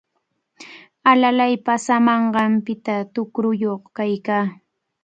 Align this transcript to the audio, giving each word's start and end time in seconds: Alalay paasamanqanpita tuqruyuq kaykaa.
Alalay 1.11 1.53
paasamanqanpita 1.65 2.93
tuqruyuq 3.13 3.81
kaykaa. 3.97 4.45